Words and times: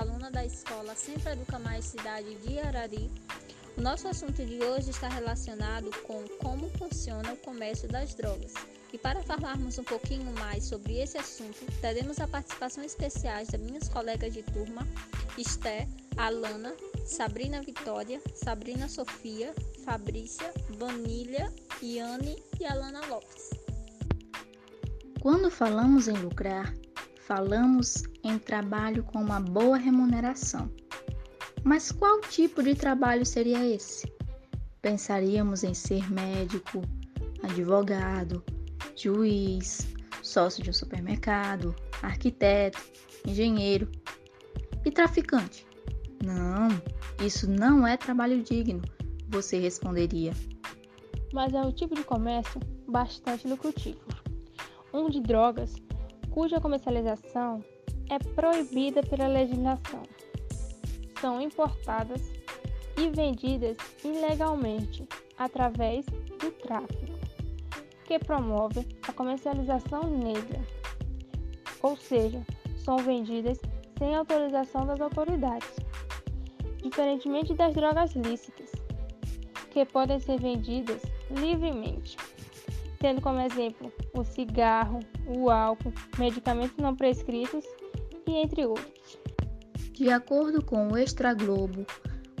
aluna 0.00 0.30
da 0.30 0.44
escola 0.44 0.94
Sempre 0.94 1.32
Educa 1.32 1.58
Mais 1.58 1.84
Cidade 1.84 2.34
de 2.36 2.58
Arari. 2.58 3.10
O 3.76 3.80
nosso 3.80 4.08
assunto 4.08 4.44
de 4.44 4.62
hoje 4.62 4.90
está 4.90 5.08
relacionado 5.08 5.90
com 6.02 6.24
como 6.38 6.68
funciona 6.78 7.32
o 7.32 7.36
comércio 7.36 7.88
das 7.88 8.14
drogas. 8.14 8.54
E 8.92 8.98
para 8.98 9.22
falarmos 9.22 9.78
um 9.78 9.84
pouquinho 9.84 10.32
mais 10.38 10.64
sobre 10.64 11.00
esse 11.00 11.18
assunto, 11.18 11.66
teremos 11.80 12.20
a 12.20 12.28
participação 12.28 12.84
especiais 12.84 13.48
das 13.48 13.60
minhas 13.60 13.88
colegas 13.88 14.32
de 14.32 14.42
turma, 14.42 14.86
Esté, 15.36 15.88
Alana, 16.16 16.72
Sabrina 17.04 17.60
Vitória, 17.62 18.20
Sabrina 18.34 18.88
Sofia, 18.88 19.52
Fabrícia, 19.84 20.52
Vanilha, 20.78 21.52
Iane 21.82 22.36
e 22.60 22.64
Alana 22.64 23.04
Lopes. 23.06 23.50
Quando 25.20 25.50
falamos 25.50 26.06
em 26.06 26.16
lucrar, 26.16 26.72
falamos 27.26 28.04
em 28.24 28.38
trabalho 28.38 29.04
com 29.04 29.20
uma 29.20 29.38
boa 29.38 29.76
remuneração. 29.76 30.70
Mas 31.62 31.92
qual 31.92 32.20
tipo 32.22 32.62
de 32.62 32.74
trabalho 32.74 33.24
seria 33.24 33.64
esse? 33.66 34.10
Pensaríamos 34.80 35.62
em 35.62 35.74
ser 35.74 36.10
médico, 36.10 36.82
advogado, 37.42 38.42
juiz, 38.96 39.86
sócio 40.22 40.62
de 40.62 40.70
um 40.70 40.72
supermercado, 40.72 41.74
arquiteto, 42.02 42.82
engenheiro 43.26 43.90
e 44.84 44.90
traficante. 44.90 45.66
Não, 46.24 46.68
isso 47.24 47.50
não 47.50 47.86
é 47.86 47.96
trabalho 47.96 48.42
digno, 48.42 48.82
você 49.28 49.58
responderia. 49.58 50.32
Mas 51.32 51.52
é 51.52 51.60
um 51.60 51.72
tipo 51.72 51.94
de 51.94 52.04
comércio 52.04 52.60
bastante 52.88 53.46
lucrativo. 53.46 54.00
Um 54.92 55.10
de 55.10 55.20
drogas, 55.20 55.74
cuja 56.30 56.60
comercialização 56.60 57.64
é 58.10 58.18
proibida 58.18 59.02
pela 59.02 59.26
legislação. 59.26 60.02
São 61.20 61.40
importadas 61.40 62.20
e 62.96 63.08
vendidas 63.10 63.76
ilegalmente 64.04 65.06
através 65.36 66.04
do 66.06 66.50
tráfico, 66.52 67.18
que 68.04 68.18
promove 68.18 68.86
a 69.08 69.12
comercialização 69.12 70.02
negra, 70.04 70.60
ou 71.82 71.96
seja, 71.96 72.44
são 72.76 72.98
vendidas 72.98 73.58
sem 73.98 74.14
autorização 74.14 74.86
das 74.86 75.00
autoridades, 75.00 75.74
diferentemente 76.82 77.54
das 77.54 77.74
drogas 77.74 78.14
lícitas, 78.14 78.70
que 79.70 79.84
podem 79.84 80.20
ser 80.20 80.38
vendidas 80.38 81.02
livremente, 81.30 82.16
tendo 83.04 83.20
como 83.20 83.38
exemplo 83.38 83.92
o 84.14 84.24
cigarro, 84.24 84.98
o 85.26 85.50
álcool, 85.50 85.92
medicamentos 86.18 86.78
não 86.78 86.96
prescritos 86.96 87.62
e 88.26 88.30
entre 88.30 88.64
outros. 88.64 89.18
De 89.92 90.08
acordo 90.08 90.64
com 90.64 90.88
o 90.88 90.96
Extra 90.96 91.34
Globo, 91.34 91.84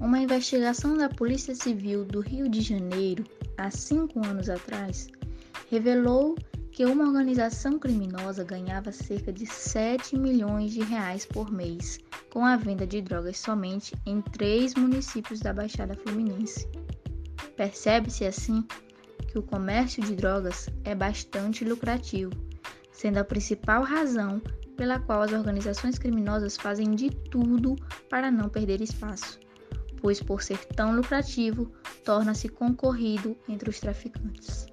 uma 0.00 0.20
investigação 0.20 0.96
da 0.96 1.08
Polícia 1.08 1.52
Civil 1.52 2.04
do 2.04 2.20
Rio 2.20 2.48
de 2.48 2.60
Janeiro, 2.60 3.24
há 3.58 3.72
cinco 3.72 4.24
anos 4.24 4.48
atrás, 4.48 5.08
revelou 5.68 6.36
que 6.70 6.84
uma 6.84 7.08
organização 7.08 7.76
criminosa 7.76 8.44
ganhava 8.44 8.92
cerca 8.92 9.32
de 9.32 9.44
7 9.44 10.16
milhões 10.16 10.70
de 10.70 10.84
reais 10.84 11.26
por 11.26 11.50
mês 11.50 11.98
com 12.30 12.46
a 12.46 12.56
venda 12.56 12.86
de 12.86 13.02
drogas 13.02 13.36
somente 13.36 13.96
em 14.06 14.22
três 14.22 14.76
municípios 14.76 15.40
da 15.40 15.52
Baixada 15.52 15.96
Fluminense. 15.96 16.68
Percebe-se 17.56 18.24
assim 18.24 18.64
que 19.32 19.38
o 19.38 19.42
comércio 19.42 20.02
de 20.02 20.14
drogas 20.14 20.68
é 20.84 20.94
bastante 20.94 21.64
lucrativo, 21.64 22.32
sendo 22.92 23.16
a 23.16 23.24
principal 23.24 23.82
razão 23.82 24.42
pela 24.76 25.00
qual 25.00 25.22
as 25.22 25.32
organizações 25.32 25.98
criminosas 25.98 26.58
fazem 26.58 26.94
de 26.94 27.08
tudo 27.08 27.74
para 28.10 28.30
não 28.30 28.50
perder 28.50 28.82
espaço, 28.82 29.40
pois 30.02 30.22
por 30.22 30.42
ser 30.42 30.62
tão 30.66 30.94
lucrativo, 30.94 31.72
torna-se 32.04 32.46
concorrido 32.46 33.34
entre 33.48 33.70
os 33.70 33.80
traficantes. 33.80 34.66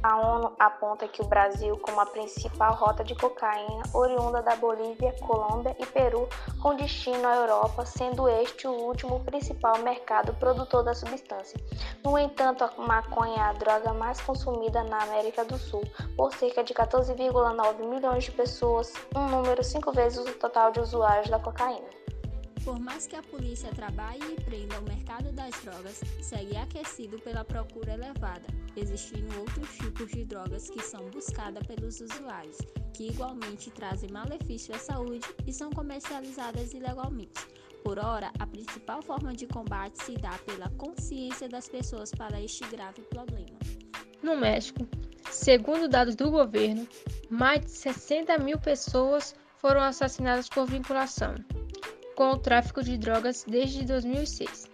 A 0.00 0.16
ONU 0.16 0.52
aponta 0.60 1.08
que 1.08 1.20
o 1.20 1.26
Brasil, 1.26 1.76
como 1.78 2.00
a 2.00 2.06
principal 2.06 2.74
rota 2.74 3.02
de 3.02 3.16
cocaína 3.16 3.82
oriunda 3.92 4.40
da 4.40 4.54
Bolívia, 4.54 5.12
Colômbia 5.20 5.74
e 5.76 5.84
Peru, 5.86 6.28
com 6.62 6.76
destino 6.76 7.26
à 7.26 7.34
Europa, 7.34 7.84
sendo 7.84 8.28
este 8.28 8.68
o 8.68 8.72
último 8.72 9.18
principal 9.24 9.78
mercado 9.78 10.32
produtor 10.34 10.84
da 10.84 10.94
substância. 10.94 11.58
No 12.04 12.16
entanto, 12.16 12.62
a 12.62 12.72
maconha 12.80 13.38
é 13.38 13.40
a 13.40 13.52
droga 13.52 13.92
mais 13.92 14.20
consumida 14.20 14.84
na 14.84 15.02
América 15.02 15.44
do 15.44 15.58
Sul, 15.58 15.82
por 16.16 16.32
cerca 16.32 16.62
de 16.62 16.72
14,9 16.72 17.84
milhões 17.84 18.24
de 18.24 18.30
pessoas, 18.30 18.92
um 19.16 19.26
número 19.26 19.64
cinco 19.64 19.90
vezes 19.90 20.24
o 20.24 20.34
total 20.34 20.70
de 20.70 20.78
usuários 20.78 21.28
da 21.28 21.40
cocaína. 21.40 21.88
Por 22.68 22.78
mais 22.78 23.06
que 23.06 23.16
a 23.16 23.22
polícia 23.22 23.70
trabalhe 23.70 24.22
e 24.30 24.40
prenda 24.42 24.78
o 24.78 24.82
mercado 24.82 25.32
das 25.32 25.58
drogas, 25.62 26.02
segue 26.20 26.54
aquecido 26.54 27.18
pela 27.20 27.42
procura 27.42 27.94
elevada, 27.94 28.44
existindo 28.76 29.40
outros 29.40 29.74
tipos 29.78 30.10
de 30.10 30.22
drogas 30.26 30.68
que 30.68 30.82
são 30.82 31.08
buscadas 31.08 31.66
pelos 31.66 31.98
usuários, 31.98 32.58
que 32.92 33.08
igualmente 33.08 33.70
trazem 33.70 34.10
malefício 34.10 34.74
à 34.74 34.78
saúde 34.78 35.26
e 35.46 35.52
são 35.52 35.70
comercializadas 35.70 36.74
ilegalmente. 36.74 37.40
Por 37.82 37.98
ora, 37.98 38.30
a 38.38 38.46
principal 38.46 39.00
forma 39.00 39.32
de 39.32 39.46
combate 39.46 40.04
se 40.04 40.12
dá 40.16 40.36
pela 40.44 40.68
consciência 40.76 41.48
das 41.48 41.70
pessoas 41.70 42.10
para 42.10 42.38
este 42.38 42.66
grave 42.66 43.00
problema. 43.00 43.58
No 44.22 44.36
México, 44.36 44.86
segundo 45.30 45.88
dados 45.88 46.14
do 46.14 46.30
governo, 46.30 46.86
mais 47.30 47.64
de 47.64 47.70
60 47.70 48.36
mil 48.40 48.58
pessoas 48.58 49.34
foram 49.56 49.80
assassinadas 49.80 50.50
por 50.50 50.66
vinculação 50.66 51.34
com 52.18 52.32
o 52.32 52.36
tráfico 52.36 52.82
de 52.82 52.98
drogas 52.98 53.44
desde 53.46 53.84
2006. 53.84 54.68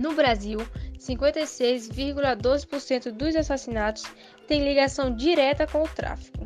No 0.00 0.14
Brasil, 0.14 0.58
56,12% 0.98 3.12
dos 3.12 3.36
assassinatos 3.36 4.02
têm 4.48 4.64
ligação 4.64 5.14
direta 5.14 5.64
com 5.64 5.84
o 5.84 5.88
tráfico. 5.88 6.44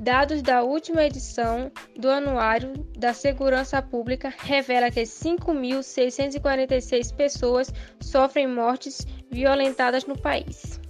Dados 0.00 0.40
da 0.40 0.62
última 0.62 1.04
edição 1.04 1.70
do 1.94 2.08
Anuário 2.08 2.72
da 2.96 3.12
Segurança 3.12 3.82
Pública 3.82 4.32
revela 4.34 4.90
que 4.90 5.02
5.646 5.02 7.14
pessoas 7.14 7.70
sofrem 8.00 8.46
mortes 8.46 9.06
violentadas 9.30 10.06
no 10.06 10.18
país. 10.18 10.80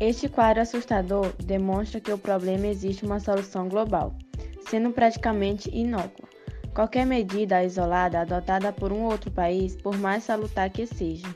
Este 0.00 0.28
quadro 0.28 0.62
assustador 0.62 1.32
demonstra 1.36 2.00
que 2.00 2.10
o 2.10 2.18
problema 2.18 2.66
existe 2.66 3.04
uma 3.04 3.20
solução 3.20 3.68
global 3.68 4.12
sendo 4.68 4.90
praticamente 4.90 5.70
inócua. 5.72 6.28
Qualquer 6.74 7.04
medida 7.04 7.64
isolada 7.64 8.20
adotada 8.20 8.72
por 8.72 8.92
um 8.92 9.02
outro 9.04 9.30
país, 9.30 9.76
por 9.76 9.98
mais 9.98 10.24
salutar 10.24 10.70
que 10.70 10.86
seja, 10.86 11.28